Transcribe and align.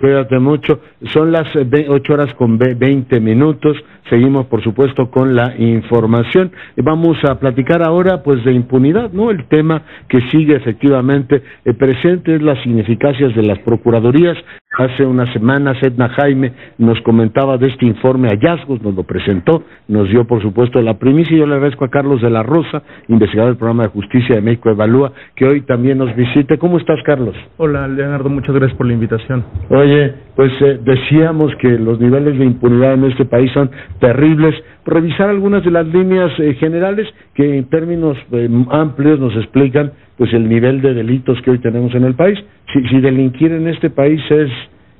Cuídate 0.00 0.38
mucho. 0.38 0.80
Son 1.12 1.30
las 1.30 1.54
8 1.54 1.62
eh, 1.76 2.00
horas 2.08 2.34
con 2.34 2.56
20 2.56 3.20
minutos. 3.20 3.76
Seguimos, 4.08 4.46
por 4.46 4.64
supuesto, 4.64 5.10
con 5.10 5.36
la 5.36 5.54
información. 5.58 6.52
Vamos 6.76 7.18
a 7.28 7.38
platicar 7.38 7.82
ahora, 7.82 8.22
pues, 8.22 8.42
de 8.44 8.52
impunidad, 8.52 9.12
¿no? 9.12 9.30
El 9.30 9.46
tema 9.48 9.82
que 10.08 10.22
sigue 10.30 10.56
efectivamente 10.56 11.42
eh, 11.66 11.74
presente 11.74 12.34
es 12.34 12.40
las 12.42 12.64
ineficacias 12.64 13.36
de 13.36 13.42
las 13.42 13.58
procuradurías. 13.58 14.38
Hace 14.78 15.04
unas 15.04 15.28
semanas 15.32 15.76
Edna 15.82 16.08
Jaime 16.10 16.52
nos 16.78 17.00
comentaba 17.00 17.58
de 17.58 17.66
este 17.66 17.86
informe 17.86 18.28
hallazgos, 18.28 18.80
nos 18.82 18.94
lo 18.94 19.02
presentó, 19.02 19.64
nos 19.88 20.08
dio, 20.08 20.28
por 20.28 20.40
supuesto, 20.42 20.80
la 20.80 20.96
primicia. 20.96 21.36
Yo 21.36 21.44
le 21.44 21.54
agradezco 21.54 21.84
a 21.84 21.90
Carlos 21.90 22.22
de 22.22 22.30
la 22.30 22.44
Rosa, 22.44 22.84
investigador 23.08 23.50
del 23.50 23.58
programa 23.58 23.82
de 23.82 23.88
justicia 23.88 24.36
de 24.36 24.42
México 24.42 24.70
Evalúa, 24.70 25.12
que 25.34 25.44
hoy 25.44 25.62
también 25.62 25.98
nos 25.98 26.14
visite. 26.14 26.56
¿Cómo 26.56 26.78
estás, 26.78 27.02
Carlos? 27.04 27.34
Hola, 27.56 27.88
Leonardo, 27.88 28.28
muchas 28.28 28.54
gracias 28.54 28.76
por 28.78 28.86
la 28.86 28.92
invitación. 28.92 29.44
Oye, 29.70 30.14
pues 30.36 30.52
eh, 30.60 30.78
decíamos 30.84 31.52
que 31.56 31.70
los 31.70 31.98
niveles 31.98 32.38
de 32.38 32.44
impunidad 32.44 32.94
en 32.94 33.06
este 33.06 33.24
país 33.24 33.50
son 33.50 33.72
terribles. 33.98 34.54
Revisar 34.86 35.28
algunas 35.28 35.64
de 35.64 35.70
las 35.70 35.86
líneas 35.86 36.30
eh, 36.38 36.54
generales 36.54 37.06
que 37.34 37.58
en 37.58 37.64
términos 37.68 38.16
eh, 38.32 38.48
amplios 38.70 39.20
nos 39.20 39.36
explican 39.36 39.92
pues 40.16 40.32
el 40.32 40.48
nivel 40.48 40.80
de 40.80 40.94
delitos 40.94 41.40
que 41.42 41.50
hoy 41.50 41.58
tenemos 41.58 41.94
en 41.94 42.04
el 42.04 42.14
país. 42.14 42.38
Si, 42.72 42.82
si 42.88 43.00
delinquir 43.00 43.52
en 43.52 43.68
este 43.68 43.90
país 43.90 44.20
es 44.30 44.50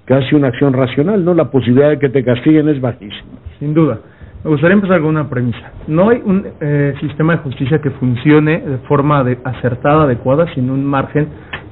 casi 0.04 0.34
una 0.34 0.48
acción 0.48 0.72
racional, 0.72 1.24
¿no? 1.24 1.34
La 1.34 1.50
posibilidad 1.50 1.90
de 1.90 1.98
que 1.98 2.08
te 2.08 2.24
castiguen 2.24 2.68
es 2.68 2.80
bajísima. 2.80 3.38
Sin 3.58 3.74
duda. 3.74 4.00
Me 4.42 4.50
gustaría 4.50 4.74
empezar 4.74 5.00
con 5.00 5.10
una 5.10 5.28
premisa. 5.28 5.72
No 5.86 6.08
hay 6.08 6.22
un 6.24 6.46
sistema 7.00 7.36
de 7.36 7.42
justicia 7.42 7.78
que 7.82 7.90
funcione 7.90 8.58
de 8.60 8.78
forma 8.88 9.20
acertada, 9.44 10.04
adecuada, 10.04 10.46
sin 10.54 10.70
un 10.70 10.82
margen 10.82 11.28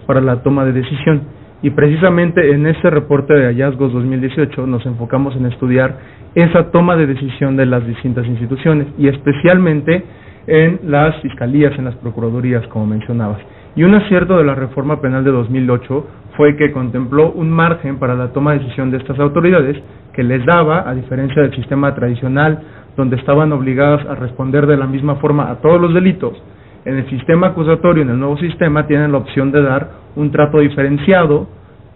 para 0.07 0.21
la 0.21 0.43
toma 0.43 0.67
de 0.67 0.73
decisión. 0.73 1.23
Y 1.61 1.71
precisamente 1.71 2.53
en 2.53 2.67
este 2.67 2.89
reporte 2.89 3.35
de 3.35 3.47
hallazgos 3.47 3.93
2018 3.93 4.67
nos 4.67 4.87
enfocamos 4.87 5.35
en 5.35 5.47
estudiar 5.47 5.99
esa 6.35 6.71
toma 6.71 6.95
de 6.97 7.07
decisión 7.07 7.57
de 7.57 7.67
las 7.67 7.85
distintas 7.85 8.27
instituciones 8.27 8.87
y 8.97 9.09
especialmente 9.09 10.05
en 10.47 10.81
las 10.85 11.21
fiscalías, 11.21 11.77
en 11.77 11.87
las 11.87 11.97
procuradurías, 11.97 12.67
como 12.69 12.87
mencionabas. 12.87 13.41
Y 13.75 13.83
un 13.83 13.95
acierto 13.95 14.39
de 14.39 14.45
la 14.45 14.55
reforma 14.55 15.01
penal 15.01 15.25
de 15.25 15.33
2008 15.33 16.07
fue 16.37 16.57
que 16.57 16.71
contempló 16.71 17.33
un 17.33 17.51
margen 17.51 17.99
para 17.99 18.15
la 18.15 18.33
toma 18.33 18.53
de 18.53 18.61
decisión 18.61 18.91
de 18.91 18.99
estas 18.99 19.19
autoridades 19.19 19.77
que 20.13 20.23
les 20.23 20.45
daba, 20.47 20.89
a 20.89 20.95
diferencia 20.95 21.43
del 21.43 21.55
sistema 21.55 21.95
tradicional, 21.95 22.63
donde 22.97 23.17
estaban 23.17 23.53
obligadas 23.53 24.07
a 24.07 24.15
responder 24.15 24.67
de 24.67 24.77
la 24.77 24.87
misma 24.87 25.17
forma 25.17 25.51
a 25.51 25.57
todos 25.57 25.81
los 25.81 25.93
delitos, 25.93 26.41
en 26.85 26.97
el 26.97 27.11
sistema 27.11 27.49
acusatorio, 27.49 28.03
en 28.03 28.11
el 28.11 28.19
nuevo 28.19 28.37
sistema, 28.39 28.87
tienen 28.87 29.13
la 29.13 29.19
opción 29.19 29.51
de 29.53 29.63
dar 29.63 29.91
un 30.17 30.31
trato 30.31 30.61
diferenciado, 30.61 31.49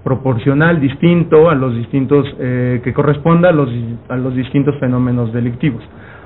proporcional, 0.05 0.81
distinto 0.81 1.49
a 1.49 1.55
los 1.55 1.75
distintos, 1.75 2.27
eh, 2.39 2.81
que 2.83 2.93
corresponda 2.93 3.51
a 3.51 3.53
los, 3.53 3.71
a 4.09 4.17
los 4.17 4.35
distintos 4.35 4.77
fenómenos 4.81 5.33
delictivos. 5.33 5.83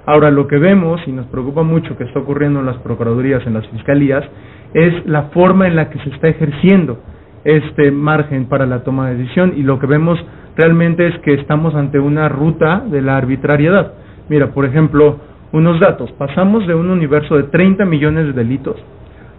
Ahora, 0.06 0.30
lo 0.30 0.46
que 0.46 0.58
vemos, 0.58 1.00
y 1.06 1.12
nos 1.12 1.26
preocupa 1.26 1.62
mucho 1.62 1.96
que 1.96 2.04
está 2.04 2.20
ocurriendo 2.20 2.60
en 2.60 2.66
las 2.66 2.76
procuradurías, 2.78 3.46
en 3.46 3.54
las 3.54 3.66
fiscalías, 3.68 4.24
es 4.72 5.06
la 5.06 5.24
forma 5.24 5.66
en 5.66 5.76
la 5.76 5.90
que 5.90 5.98
se 5.98 6.10
está 6.10 6.28
ejerciendo 6.28 7.00
este 7.44 7.90
margen 7.90 8.46
para 8.46 8.66
la 8.66 8.82
toma 8.82 9.08
de 9.08 9.16
decisión 9.16 9.54
y 9.56 9.62
lo 9.62 9.78
que 9.78 9.86
vemos 9.86 10.18
realmente 10.56 11.06
es 11.06 11.18
que 11.20 11.34
estamos 11.34 11.74
ante 11.74 11.98
una 11.98 12.28
ruta 12.28 12.84
de 12.90 13.02
la 13.02 13.16
arbitrariedad. 13.16 13.92
Mira, 14.28 14.48
por 14.48 14.64
ejemplo, 14.64 15.18
unos 15.56 15.80
datos. 15.80 16.12
Pasamos 16.12 16.66
de 16.66 16.74
un 16.74 16.90
universo 16.90 17.36
de 17.36 17.44
30 17.44 17.84
millones 17.86 18.26
de 18.26 18.32
delitos 18.32 18.76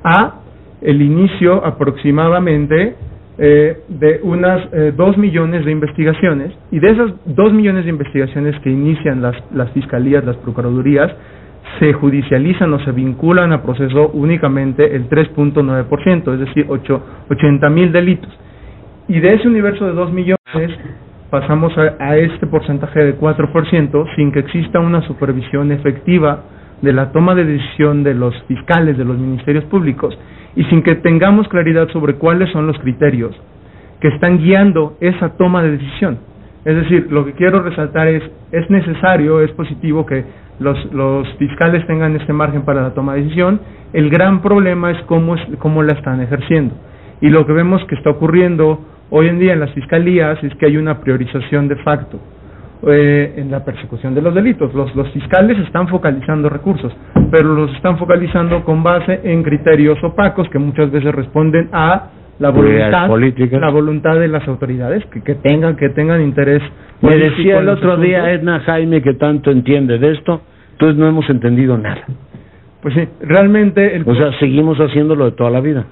a 0.04 0.36
el 0.82 1.02
inicio 1.02 1.64
aproximadamente 1.66 2.96
eh, 3.38 3.82
de 3.88 4.20
unas 4.24 4.68
eh, 4.74 4.94
2 4.96 5.18
millones 5.18 5.64
de 5.64 5.72
investigaciones 5.72 6.54
y 6.72 6.80
de 6.80 6.90
esas 6.90 7.12
2 7.26 7.54
millones 7.54 7.86
de 7.86 7.92
investigaciones 7.92 8.60
que 8.62 8.72
inician 8.72 9.22
las, 9.22 9.36
las 9.54 9.70
fiscalías, 9.72 10.26
las 10.26 10.38
procuradurías, 10.38 11.12
se 11.80 11.94
judicializan 11.94 12.74
o 12.74 12.80
se 12.80 12.92
vinculan 12.92 13.54
a 13.54 13.62
proceso 13.62 14.10
únicamente 14.10 14.96
el 14.96 15.10
3.9%, 15.10 16.34
es 16.34 16.40
decir, 16.40 16.66
8, 16.68 17.04
80 17.30 17.70
mil 17.70 17.92
delitos. 17.92 18.30
Y 19.08 19.20
de 19.20 19.36
ese 19.36 19.48
universo 19.48 19.86
de 19.86 19.94
2 19.94 20.12
millones, 20.12 20.72
pasamos 21.30 21.74
a, 21.78 22.18
este 22.18 22.48
porcentaje 22.48 23.04
de 23.04 23.20
4% 23.20 24.16
sin 24.16 24.32
que 24.32 24.40
exista 24.40 24.80
una 24.80 25.02
supervisión 25.02 25.72
efectiva 25.72 26.44
de 26.82 26.94
la 26.94 27.12
toma 27.12 27.36
de 27.36 27.46
decisión 27.46 28.04
de 28.04 28.14
los 28.14 28.36
fiscales, 28.44 28.98
de 28.98 29.06
los 29.06 29.18
ministerios 29.18 29.66
públicos, 29.66 30.18
y 30.56 30.64
sin 30.66 30.84
que 30.84 30.96
tengamos 30.96 31.48
claridad 31.48 31.90
sobre 31.90 32.16
cuáles 32.16 32.52
son 32.52 32.68
los 32.68 32.78
criterios 32.80 33.36
que 34.00 34.10
están 34.10 34.38
guiando 34.38 34.96
esa 35.02 35.30
toma 35.38 35.64
de 35.64 35.72
decisión. 35.72 36.20
Es 36.66 36.76
decir, 36.76 37.08
lo 37.10 37.26
que 37.26 37.34
quiero 37.34 37.62
resaltar 37.62 38.08
es, 38.08 38.24
es 38.52 38.70
necesario, 38.70 39.42
es 39.42 39.52
positivo 39.52 40.06
que 40.06 40.24
los, 40.60 40.78
los 40.94 41.28
fiscales 41.38 41.86
tengan 41.88 42.16
este 42.16 42.34
margen 42.34 42.64
para 42.64 42.82
la 42.82 42.94
toma 42.94 43.16
de 43.16 43.24
decisión, 43.24 43.60
el 43.94 44.10
gran 44.10 44.42
problema 44.42 44.92
es 44.92 45.02
cómo, 45.04 45.36
es, 45.36 45.42
cómo 45.60 45.82
la 45.84 45.94
están 45.94 46.22
ejerciendo. 46.22 46.76
Y 47.22 47.30
lo 47.30 47.46
que 47.46 47.54
vemos 47.54 47.84
que 47.86 47.96
está 47.96 48.12
ocurriendo 48.12 48.80
Hoy 49.10 49.28
en 49.28 49.40
día 49.40 49.54
en 49.54 49.60
las 49.62 49.72
fiscalías 49.72 50.44
es 50.44 50.54
que 50.56 50.66
hay 50.66 50.78
una 50.78 51.00
priorización 51.00 51.68
de 51.68 51.78
facto 51.78 52.20
eh, 52.88 53.36
en 53.38 53.50
la 53.50 53.64
persecución 53.64 54.14
de 54.14 54.22
los 54.22 54.36
delitos. 54.36 54.74
Los, 54.74 54.94
los 54.96 55.10
fiscales 55.12 55.58
están 55.60 55.88
focalizando 55.88 56.50
recursos, 56.50 56.94
pero 57.32 57.54
los 57.54 57.74
están 57.76 57.98
focalizando 57.98 58.64
con 58.64 58.84
base 58.84 59.22
en 59.24 59.44
criterios 59.44 59.98
opacos 60.04 60.50
que 60.50 60.60
muchas 60.60 60.92
veces 60.92 61.16
responden 61.16 61.70
a 61.72 62.10
la 62.40 62.50
voluntad, 62.52 63.10
la 63.52 63.70
voluntad 63.70 64.20
de 64.20 64.28
las 64.28 64.48
autoridades 64.48 65.04
que, 65.08 65.22
que 65.24 65.36
tengan 65.36 65.76
que 65.76 65.90
tengan 65.90 66.22
interés. 66.22 66.62
Me 67.02 67.18
decía 67.18 67.60
el 67.60 67.70
otro 67.70 67.98
día 67.98 68.32
Edna 68.32 68.60
Jaime 68.60 69.02
que 69.02 69.14
tanto 69.14 69.52
entiende 69.52 69.98
de 69.98 70.12
esto, 70.12 70.42
entonces 70.74 70.98
no 70.98 71.08
hemos 71.08 71.30
entendido 71.30 71.78
nada. 71.78 72.04
Pues 72.82 72.94
sí, 72.94 73.08
realmente... 73.22 73.96
El... 73.96 74.04
O 74.08 74.16
sea, 74.16 74.38
seguimos 74.40 74.78
haciéndolo 74.78 75.26
de 75.26 75.32
toda 75.32 75.50
la 75.50 75.62
vida. 75.62 75.86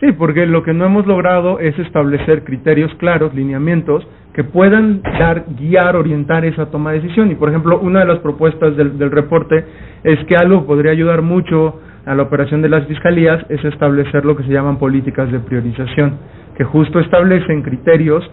Sí, 0.00 0.12
porque 0.12 0.46
lo 0.46 0.62
que 0.62 0.72
no 0.72 0.86
hemos 0.86 1.06
logrado 1.06 1.60
es 1.60 1.78
establecer 1.78 2.44
criterios 2.44 2.92
claros, 2.96 3.34
lineamientos, 3.34 4.06
que 4.34 4.42
puedan 4.42 5.00
dar, 5.02 5.44
guiar, 5.56 5.94
orientar 5.94 6.44
esa 6.44 6.66
toma 6.66 6.90
de 6.90 7.00
decisión. 7.00 7.30
Y, 7.30 7.36
por 7.36 7.48
ejemplo, 7.48 7.78
una 7.78 8.00
de 8.00 8.06
las 8.06 8.18
propuestas 8.18 8.76
del, 8.76 9.10
reporte 9.10 9.64
es 10.02 10.18
que 10.26 10.36
algo 10.36 10.66
podría 10.66 10.90
ayudar 10.90 11.22
mucho 11.22 11.80
a 12.04 12.14
la 12.14 12.24
operación 12.24 12.60
de 12.60 12.68
las 12.68 12.86
fiscalías 12.86 13.46
es 13.48 13.64
establecer 13.64 14.24
lo 14.24 14.36
que 14.36 14.42
se 14.42 14.50
llaman 14.50 14.78
políticas 14.78 15.30
de 15.30 15.38
priorización, 15.38 16.18
que 16.56 16.64
justo 16.64 16.98
establecen 16.98 17.62
criterios 17.62 18.28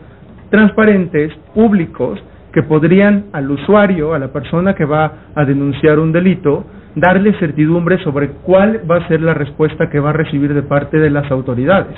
transparentes, 0.50 1.32
públicos, 1.54 2.22
que 2.52 2.64
podrían 2.64 3.28
al 3.32 3.50
usuario, 3.50 4.14
a 4.14 4.20
la 4.20 4.34
persona 4.34 4.74
que 4.74 4.86
va 4.86 5.30
a 5.36 5.46
denunciar 5.46 6.00
un 6.00 6.12
delito, 6.12 6.66
darle 6.96 7.34
certidumbre 7.40 7.98
sobre 8.04 8.30
cuál 8.44 8.82
va 8.90 8.98
a 8.98 9.08
ser 9.08 9.22
la 9.22 9.34
respuesta 9.34 9.90
que 9.90 10.00
va 10.00 10.10
a 10.10 10.14
recibir 10.14 10.54
de 10.54 10.64
parte 10.64 10.98
de 10.98 11.10
las 11.10 11.32
autoridades. 11.32 11.96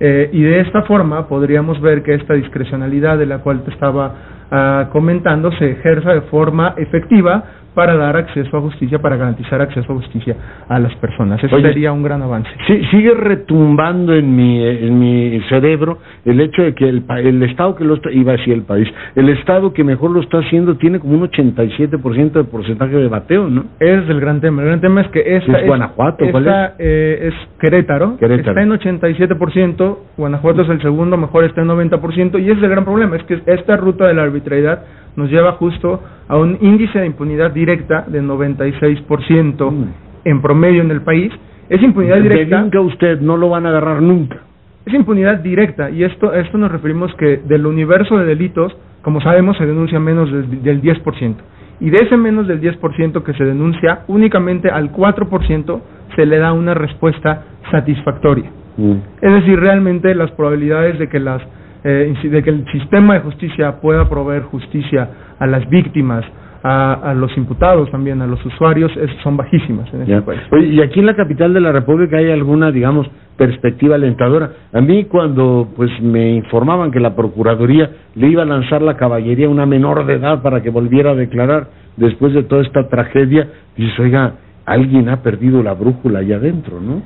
Eh, 0.00 0.30
y 0.32 0.42
de 0.42 0.60
esta 0.60 0.82
forma 0.82 1.26
podríamos 1.26 1.80
ver 1.80 2.02
que 2.02 2.14
esta 2.14 2.34
discrecionalidad 2.34 3.18
de 3.18 3.26
la 3.26 3.38
cual 3.38 3.64
te 3.64 3.72
estaba 3.72 4.14
ah, 4.50 4.88
comentando 4.92 5.50
se 5.52 5.72
ejerza 5.72 6.12
de 6.14 6.22
forma 6.22 6.74
efectiva 6.76 7.44
para 7.78 7.94
dar 7.94 8.16
acceso 8.16 8.56
a 8.56 8.60
justicia, 8.60 8.98
para 8.98 9.16
garantizar 9.16 9.60
acceso 9.60 9.92
a 9.92 9.94
justicia 9.94 10.34
a 10.68 10.80
las 10.80 10.92
personas. 10.96 11.42
Eso 11.44 11.60
sería 11.60 11.92
un 11.92 12.02
gran 12.02 12.20
avance. 12.20 12.50
Sí, 12.66 12.82
sigue 12.90 13.14
retumbando 13.14 14.14
en 14.14 14.34
mi, 14.34 14.60
en 14.66 14.98
mi 14.98 15.40
cerebro 15.48 15.98
el 16.24 16.40
hecho 16.40 16.62
de 16.62 16.74
que 16.74 16.88
el, 16.88 17.04
el 17.18 17.40
Estado 17.44 17.76
que 17.76 17.84
lo 17.84 17.94
está, 17.94 18.10
iba 18.10 18.32
a 18.32 18.36
decir 18.36 18.52
el 18.54 18.62
país, 18.62 18.88
el 19.14 19.28
Estado 19.28 19.72
que 19.72 19.84
mejor 19.84 20.10
lo 20.10 20.20
está 20.20 20.38
haciendo 20.38 20.76
tiene 20.76 20.98
como 20.98 21.14
un 21.14 21.30
87% 21.30 22.32
de 22.32 22.42
porcentaje 22.42 22.96
de 22.96 23.06
bateo, 23.06 23.48
¿no? 23.48 23.66
Es 23.78 24.08
el 24.08 24.18
gran 24.18 24.40
tema. 24.40 24.62
El 24.62 24.68
gran 24.70 24.80
tema 24.80 25.02
es 25.02 25.08
que 25.12 25.36
esta 25.36 25.60
es 25.60 25.66
Guanajuato, 25.68 26.24
esta, 26.24 26.74
eh, 26.80 27.28
es 27.30 27.34
Querétaro, 27.60 28.16
Querétaro, 28.16 28.58
está 28.58 28.62
en 28.62 28.98
87%, 28.98 29.98
Guanajuato 30.16 30.62
es 30.62 30.68
el 30.68 30.82
segundo, 30.82 31.16
mejor 31.16 31.44
está 31.44 31.60
en 31.60 31.68
90%, 31.68 32.40
y 32.40 32.44
ese 32.44 32.58
es 32.58 32.62
el 32.64 32.70
gran 32.70 32.84
problema, 32.84 33.14
es 33.14 33.22
que 33.22 33.40
esta 33.46 33.76
ruta 33.76 34.08
de 34.08 34.14
la 34.14 34.24
arbitrariedad 34.38 34.84
nos 35.16 35.30
lleva 35.30 35.52
justo 35.52 36.00
a 36.28 36.36
un 36.36 36.58
índice 36.60 37.00
de 37.00 37.06
impunidad 37.06 37.50
directa 37.50 38.04
de 38.06 38.22
96% 38.22 39.70
mm. 39.70 39.84
en 40.24 40.42
promedio 40.42 40.82
en 40.82 40.90
el 40.90 41.02
país. 41.02 41.32
Es 41.68 41.82
impunidad 41.82 42.20
directa. 42.22 42.68
que 42.70 42.78
usted, 42.78 43.20
no 43.20 43.36
lo 43.36 43.50
van 43.50 43.66
a 43.66 43.70
agarrar 43.70 44.00
nunca. 44.00 44.38
Es 44.86 44.94
impunidad 44.94 45.38
directa 45.40 45.90
y 45.90 46.04
esto, 46.04 46.32
esto 46.32 46.56
nos 46.56 46.70
referimos 46.70 47.12
que 47.16 47.38
del 47.38 47.66
universo 47.66 48.16
de 48.16 48.24
delitos, 48.24 48.74
como 49.02 49.20
sabemos, 49.20 49.56
se 49.58 49.66
denuncia 49.66 49.98
menos 49.98 50.30
del, 50.30 50.80
10%. 50.80 51.34
Y 51.80 51.90
de 51.90 51.98
ese 51.98 52.16
menos 52.16 52.46
del 52.46 52.60
10% 52.60 53.22
que 53.22 53.34
se 53.34 53.44
denuncia, 53.44 54.00
únicamente 54.08 54.70
al 54.70 54.92
4% 54.92 55.80
se 56.16 56.26
le 56.26 56.38
da 56.38 56.52
una 56.52 56.74
respuesta 56.74 57.44
satisfactoria. 57.70 58.50
Mm. 58.76 58.94
Es 59.20 59.32
decir, 59.32 59.60
realmente 59.60 60.14
las 60.14 60.30
probabilidades 60.30 60.98
de 60.98 61.08
que 61.08 61.20
las 61.20 61.42
eh, 61.84 62.14
de 62.22 62.42
que 62.42 62.50
el 62.50 62.64
sistema 62.72 63.14
de 63.14 63.20
justicia 63.20 63.80
pueda 63.80 64.08
proveer 64.08 64.42
justicia 64.42 65.08
a 65.38 65.46
las 65.46 65.68
víctimas, 65.68 66.24
a, 66.62 67.14
los 67.14 67.34
imputados 67.36 67.90
también, 67.90 68.20
a 68.20 68.26
los 68.26 68.44
usuarios, 68.44 68.90
son 69.22 69.36
bajísimas 69.36 69.92
en 69.94 70.02
este 70.02 70.22
país. 70.22 70.40
Oye, 70.50 70.66
¿y 70.66 70.80
aquí 70.80 71.00
en 71.00 71.06
la 71.06 71.14
capital 71.14 71.54
de 71.54 71.60
la 71.60 71.72
República 71.72 72.16
hay 72.16 72.30
alguna, 72.30 72.72
digamos, 72.72 73.06
perspectiva 73.36 73.94
alentadora? 73.94 74.50
A 74.72 74.80
mí 74.80 75.04
cuando 75.04 75.68
pues 75.76 75.90
me 76.02 76.32
informaban 76.32 76.90
que 76.90 77.00
la 77.00 77.14
Procuraduría 77.14 77.90
le 78.16 78.28
iba 78.28 78.42
a 78.42 78.46
lanzar 78.46 78.82
la 78.82 78.96
caballería 78.96 79.46
a 79.46 79.50
una 79.50 79.66
menor 79.66 80.04
de 80.06 80.14
edad 80.14 80.42
para 80.42 80.62
que 80.62 80.70
volviera 80.70 81.12
a 81.12 81.14
declarar 81.14 81.68
después 81.96 82.34
de 82.34 82.42
toda 82.42 82.62
esta 82.62 82.88
tragedia, 82.88 83.48
dices, 83.76 83.98
oiga, 84.00 84.34
alguien 84.66 85.08
ha 85.08 85.22
perdido 85.22 85.62
la 85.62 85.74
brújula 85.74 86.20
allá 86.20 86.36
adentro, 86.36 86.80
¿no? 86.80 87.02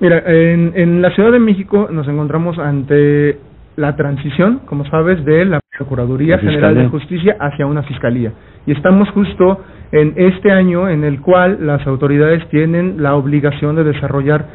Mira, 0.00 0.22
en, 0.26 0.72
en 0.74 1.00
la 1.00 1.10
Ciudad 1.10 1.30
de 1.30 1.38
México 1.38 1.88
nos 1.90 2.08
encontramos 2.08 2.58
ante 2.58 3.38
la 3.76 3.96
transición, 3.96 4.60
como 4.66 4.84
sabes, 4.86 5.24
de 5.24 5.44
la 5.44 5.60
Procuraduría 5.76 6.38
General 6.38 6.74
de 6.74 6.88
Justicia 6.88 7.36
hacia 7.40 7.66
una 7.66 7.82
fiscalía. 7.82 8.32
Y 8.66 8.72
estamos 8.72 9.08
justo 9.10 9.60
en 9.92 10.14
este 10.16 10.50
año 10.50 10.88
en 10.88 11.04
el 11.04 11.20
cual 11.20 11.66
las 11.66 11.86
autoridades 11.86 12.48
tienen 12.48 13.02
la 13.02 13.14
obligación 13.16 13.76
de 13.76 13.84
desarrollar 13.84 14.46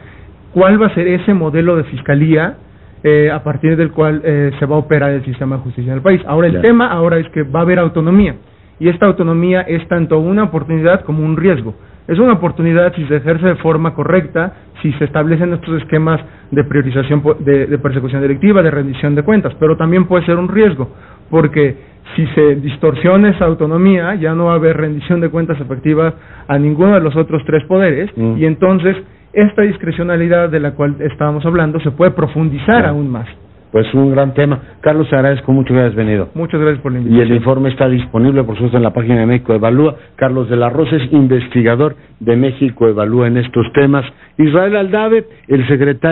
cuál 0.54 0.82
va 0.82 0.88
a 0.88 0.96
ser 0.96 1.08
ese 1.08 1.34
modelo 1.34 1.76
de 1.76 1.84
fiscalía 1.86 2.58
eh, 3.04 3.30
a 3.32 3.44
partir 3.44 3.78
del 3.78 3.92
cual 3.92 4.22
eh, 4.24 4.52
se 4.60 4.66
va 4.66 4.76
a 4.76 4.80
operar 4.80 5.12
el 5.12 5.24
sistema 5.24 5.58
de 5.58 5.62
justicia 5.64 5.92
en 5.92 5.98
el 5.98 6.04
país. 6.04 6.22
Ahora 6.26 6.48
el 6.48 6.62
tema 6.62 6.88
ahora 6.88 7.18
es 7.18 7.30
que 7.30 7.44
va 7.44 7.60
a 7.60 7.64
haber 7.64 7.80
autonomía 7.80 8.36
y 8.80 8.88
esta 8.88 9.06
autonomía 9.06 9.62
es 9.62 9.88
tanto 9.88 10.20
una 10.20 10.44
oportunidad 10.44 11.02
como 11.04 11.24
un 11.24 11.38
riesgo. 11.38 11.76
Es 12.10 12.18
una 12.18 12.34
oportunidad 12.34 12.92
si 12.96 13.06
se 13.06 13.18
ejerce 13.18 13.46
de 13.46 13.56
forma 13.58 13.94
correcta, 13.94 14.54
si 14.82 14.92
se 14.94 15.06
establecen 15.06 15.54
estos 15.54 15.80
esquemas 15.80 16.20
de 16.50 16.64
priorización 16.64 17.22
de, 17.40 17.78
persecución 17.78 18.24
delictiva, 18.24 18.64
de 18.64 18.72
rendición 18.72 19.14
de 19.14 19.22
cuentas, 19.22 19.54
pero 19.60 19.78
también 19.78 20.06
puede 20.08 20.26
ser 20.26 20.38
un 20.38 20.48
riesgo, 20.48 20.90
porque 21.30 21.78
si 22.16 22.26
se 22.34 22.56
distorsiona 22.56 23.30
esa 23.30 23.46
autonomía, 23.46 24.16
ya 24.16 24.34
no 24.34 24.46
va 24.46 24.54
a 24.54 24.56
haber 24.56 24.76
rendición 24.78 25.22
de 25.22 25.30
cuentas 25.30 25.62
efectiva 25.62 26.16
a 26.48 26.58
ninguno 26.58 26.96
de 26.96 27.02
los 27.02 27.16
otros 27.16 27.44
tres 27.46 27.64
poderes, 27.66 28.10
mm. 28.18 28.38
y 28.38 28.46
entonces 28.46 28.98
esta 29.32 29.62
discrecionalidad 29.62 30.50
de 30.50 30.62
la 30.62 30.72
cual 30.72 30.96
estábamos 31.02 31.46
hablando 31.46 31.80
se 31.80 31.92
puede 31.92 32.10
profundizar 32.10 32.88
aún 32.88 33.12
más. 33.12 33.28
Pues 33.72 33.94
un 33.94 34.12
gran 34.12 34.34
tema. 34.34 34.60
Carlos, 34.82 35.10
te 35.10 35.16
agradezco 35.16 35.52
mucho 35.52 35.74
que 35.74 35.80
hayas 35.80 35.96
venido. 35.96 36.30
Muchas 36.34 36.60
gracias 36.60 36.82
por 36.82 36.92
la 36.92 37.00
invitación. 37.00 37.28
Y 37.28 37.30
el 37.30 37.38
informe 37.38 37.70
está 37.70 37.88
disponible, 37.88 38.44
por 38.44 38.56
supuesto, 38.56 38.78
en 38.78 38.84
la 38.84 38.94
página 38.94 39.20
de 39.20 39.26
México 39.28 39.54
Evalúa. 39.54 39.96
Carlos 40.16 40.50
de 40.50 40.56
la 40.56 40.70
Rosa 40.70 40.96
es 40.96 41.14
investigador 41.14 41.96
de 42.20 42.36
México 42.36 42.88
Evalúa 42.88 43.28
en 43.28 43.38
estos 43.38 43.72
temas. 43.74 44.06
Israel 44.38 44.76
Aldave, 44.76 45.26
el 45.48 45.68
secretario. 45.68 46.00